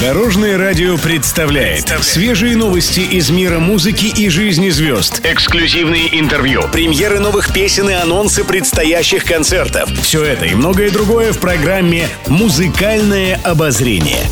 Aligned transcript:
Дорожное 0.00 0.56
радио 0.56 0.96
представляет 0.96 1.88
свежие 2.02 2.56
новости 2.56 3.00
из 3.00 3.30
мира 3.30 3.58
музыки 3.58 4.06
и 4.06 4.28
жизни 4.28 4.68
звезд. 4.68 5.20
Эксклюзивные 5.24 6.20
интервью, 6.20 6.62
премьеры 6.70 7.18
новых 7.18 7.52
песен 7.52 7.90
и 7.90 7.94
анонсы 7.94 8.44
предстоящих 8.44 9.24
концертов. 9.24 9.90
Все 10.02 10.22
это 10.22 10.44
и 10.44 10.54
многое 10.54 10.92
другое 10.92 11.32
в 11.32 11.40
программе 11.40 12.08
«Музыкальное 12.28 13.40
обозрение». 13.42 14.22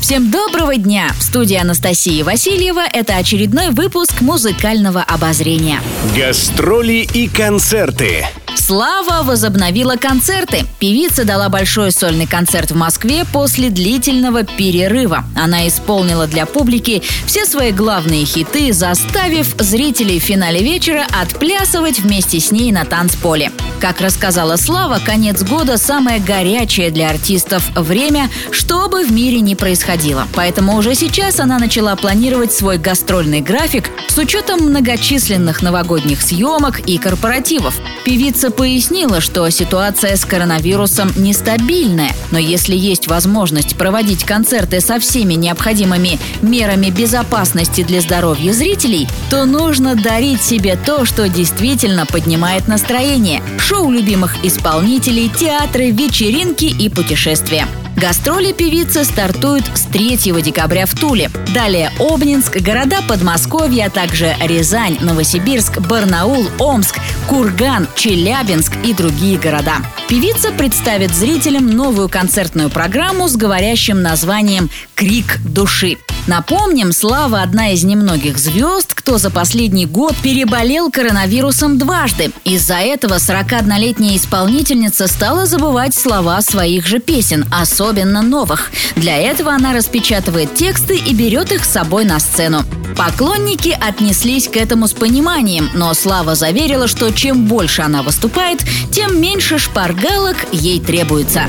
Всем 0.00 0.32
доброго 0.32 0.76
дня! 0.76 1.12
В 1.20 1.22
студии 1.22 1.56
Анастасии 1.56 2.22
Васильева 2.22 2.82
это 2.92 3.16
очередной 3.16 3.70
выпуск 3.70 4.20
музыкального 4.20 5.02
обозрения. 5.02 5.80
Гастроли 6.16 7.06
и 7.14 7.28
концерты. 7.28 8.26
Слава 8.64 9.24
возобновила 9.24 9.96
концерты. 9.96 10.64
Певица 10.78 11.24
дала 11.24 11.48
большой 11.48 11.90
сольный 11.90 12.28
концерт 12.28 12.70
в 12.70 12.76
Москве 12.76 13.24
после 13.32 13.70
длительного 13.70 14.44
перерыва. 14.44 15.24
Она 15.34 15.66
исполнила 15.66 16.28
для 16.28 16.46
публики 16.46 17.02
все 17.26 17.44
свои 17.44 17.72
главные 17.72 18.24
хиты, 18.24 18.72
заставив 18.72 19.56
зрителей 19.58 20.20
в 20.20 20.22
финале 20.22 20.62
вечера 20.62 21.04
отплясывать 21.20 21.98
вместе 21.98 22.38
с 22.38 22.52
ней 22.52 22.70
на 22.70 22.84
танцполе. 22.84 23.50
Как 23.80 24.00
рассказала 24.00 24.54
Слава, 24.54 25.00
конец 25.04 25.42
года 25.42 25.76
самое 25.76 26.20
горячее 26.20 26.92
для 26.92 27.10
артистов 27.10 27.68
время, 27.74 28.30
что 28.52 28.88
бы 28.88 29.04
в 29.04 29.10
мире 29.10 29.40
ни 29.40 29.54
происходило. 29.54 30.28
Поэтому 30.36 30.76
уже 30.76 30.94
сейчас 30.94 31.40
она 31.40 31.58
начала 31.58 31.96
планировать 31.96 32.52
свой 32.52 32.78
гастрольный 32.78 33.40
график 33.40 33.90
с 34.06 34.16
учетом 34.18 34.60
многочисленных 34.60 35.62
новогодних 35.62 36.22
съемок 36.22 36.78
и 36.78 36.96
корпоративов. 36.96 37.74
Певица 38.04 38.50
пояснила, 38.50 39.20
что 39.20 39.48
ситуация 39.50 40.16
с 40.16 40.24
коронавирусом 40.24 41.12
нестабильная, 41.16 42.10
но 42.32 42.38
если 42.38 42.74
есть 42.74 43.06
возможность 43.06 43.76
проводить 43.76 44.24
концерты 44.24 44.80
со 44.80 44.98
всеми 44.98 45.34
необходимыми 45.34 46.18
мерами 46.40 46.90
безопасности 46.90 47.84
для 47.84 48.00
здоровья 48.00 48.52
зрителей, 48.52 49.06
то 49.30 49.44
нужно 49.44 49.94
дарить 49.94 50.42
себе 50.42 50.76
то, 50.76 51.04
что 51.04 51.28
действительно 51.28 52.04
поднимает 52.04 52.66
настроение– 52.66 53.40
шоу 53.58 53.90
любимых 53.90 54.44
исполнителей, 54.44 55.28
театры, 55.28 55.90
вечеринки 55.90 56.64
и 56.64 56.88
путешествия. 56.88 57.68
Гастроли 58.02 58.50
певицы 58.50 59.04
стартуют 59.04 59.64
с 59.74 59.82
3 59.82 60.16
декабря 60.42 60.86
в 60.86 60.94
Туле. 60.98 61.30
Далее 61.54 61.92
Обнинск, 62.00 62.56
города 62.60 62.96
Подмосковья, 63.08 63.86
а 63.86 63.90
также 63.90 64.34
Рязань, 64.40 64.98
Новосибирск, 65.00 65.78
Барнаул, 65.78 66.48
Омск, 66.58 66.96
Курган, 67.28 67.86
Челябинск 67.94 68.72
и 68.84 68.92
другие 68.92 69.38
города. 69.38 69.76
Певица 70.08 70.50
представит 70.50 71.14
зрителям 71.14 71.68
новую 71.68 72.08
концертную 72.08 72.70
программу 72.70 73.28
с 73.28 73.36
говорящим 73.36 74.02
названием 74.02 74.68
«Крик 74.96 75.38
души». 75.44 75.96
Напомним, 76.28 76.92
Слава– 76.92 77.42
одна 77.42 77.72
из 77.72 77.82
немногих 77.82 78.38
звезд, 78.38 78.94
кто 78.94 79.18
за 79.18 79.28
последний 79.28 79.86
год 79.86 80.14
переболел 80.22 80.88
коронавирусом 80.90 81.78
дважды. 81.78 82.30
Из-за 82.44 82.76
этого 82.76 83.14
41-летняя 83.14 84.16
исполнительница 84.16 85.08
стала 85.08 85.46
забывать 85.46 85.94
слова 85.94 86.40
своих 86.40 86.86
же 86.86 87.00
песен, 87.00 87.44
особенно 87.52 88.22
новых. 88.22 88.70
Для 88.94 89.16
этого 89.16 89.52
она 89.52 89.72
распечатывает 89.72 90.54
тексты 90.54 90.96
и 90.96 91.12
берет 91.12 91.50
их 91.50 91.64
с 91.64 91.72
собой 91.72 92.04
на 92.04 92.20
сцену. 92.20 92.62
Поклонники 92.96 93.76
отнеслись 93.80 94.46
к 94.46 94.56
этому 94.56 94.86
с 94.86 94.92
пониманием, 94.92 95.70
но 95.74 95.92
Слава 95.92 96.36
заверила, 96.36 96.86
что 96.86 97.10
чем 97.10 97.46
больше 97.46 97.82
она 97.82 98.02
выступает, 98.02 98.60
тем 98.92 99.20
меньше 99.20 99.58
шпаргалок 99.58 100.36
ей 100.52 100.78
требуется. 100.78 101.46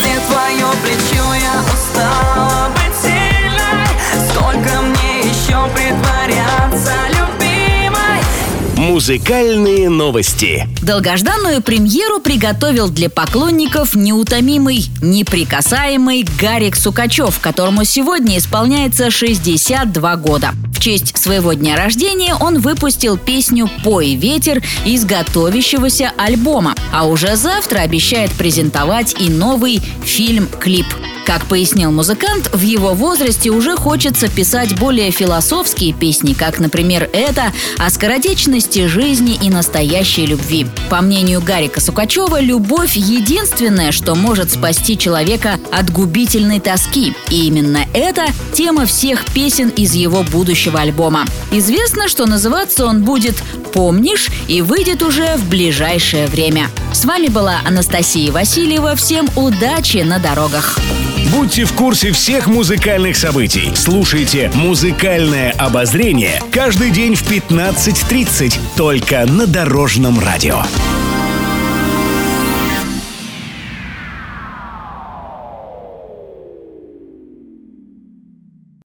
Где 0.00 0.18
твое 0.26 0.66
плечо, 0.82 1.34
я 1.34 1.62
устала 1.72 2.87
Музыкальные 8.98 9.90
новости. 9.90 10.68
Долгожданную 10.82 11.62
премьеру 11.62 12.18
приготовил 12.18 12.88
для 12.88 13.08
поклонников 13.08 13.94
неутомимый, 13.94 14.86
неприкасаемый 15.00 16.26
Гарик 16.40 16.74
Сукачев, 16.74 17.38
которому 17.38 17.84
сегодня 17.84 18.38
исполняется 18.38 19.12
62 19.12 20.16
года. 20.16 20.50
В 20.78 20.80
честь 20.80 21.18
своего 21.18 21.54
дня 21.54 21.74
рождения 21.74 22.36
он 22.36 22.60
выпустил 22.60 23.16
песню 23.18 23.68
«Пой 23.82 24.14
ветер» 24.14 24.62
из 24.86 25.04
готовящегося 25.04 26.12
альбома, 26.16 26.76
а 26.92 27.08
уже 27.08 27.34
завтра 27.34 27.80
обещает 27.80 28.30
презентовать 28.30 29.16
и 29.20 29.28
новый 29.28 29.80
фильм-клип. 30.04 30.86
Как 31.28 31.44
пояснил 31.44 31.92
музыкант, 31.92 32.48
в 32.54 32.62
его 32.62 32.94
возрасте 32.94 33.50
уже 33.50 33.76
хочется 33.76 34.30
писать 34.30 34.78
более 34.78 35.10
философские 35.10 35.92
песни, 35.92 36.32
как, 36.32 36.58
например, 36.58 37.10
это 37.12 37.52
о 37.76 37.90
скоротечности 37.90 38.86
жизни 38.86 39.38
и 39.42 39.50
настоящей 39.50 40.24
любви. 40.24 40.66
По 40.88 41.02
мнению 41.02 41.42
Гарика 41.42 41.82
Сукачева, 41.82 42.40
любовь– 42.40 42.92
единственное, 42.96 43.92
что 43.92 44.14
может 44.14 44.50
спасти 44.52 44.96
человека 44.96 45.58
от 45.70 45.90
губительной 45.90 46.60
тоски. 46.60 47.12
И 47.28 47.46
именно 47.46 47.84
это 47.92 48.24
тема 48.54 48.86
всех 48.86 49.26
песен 49.26 49.68
из 49.68 49.92
его 49.92 50.22
будущего 50.22 50.67
альбома. 50.76 51.24
Известно, 51.50 52.08
что 52.08 52.26
называться 52.26 52.86
он 52.86 53.02
будет 53.02 53.36
«Помнишь» 53.72 54.28
и 54.48 54.62
выйдет 54.62 55.02
уже 55.02 55.36
в 55.36 55.48
ближайшее 55.48 56.26
время. 56.26 56.68
С 56.92 57.04
вами 57.04 57.28
была 57.28 57.60
Анастасия 57.66 58.32
Васильева. 58.32 58.96
Всем 58.96 59.28
удачи 59.36 59.98
на 59.98 60.18
дорогах! 60.18 60.78
Будьте 61.32 61.64
в 61.64 61.72
курсе 61.72 62.12
всех 62.12 62.46
музыкальных 62.46 63.16
событий. 63.16 63.72
Слушайте 63.74 64.50
«Музыкальное 64.54 65.52
обозрение» 65.52 66.40
каждый 66.52 66.90
день 66.90 67.14
в 67.14 67.30
15.30 67.30 68.58
только 68.76 69.26
на 69.26 69.46
Дорожном 69.46 70.18
радио. 70.20 70.62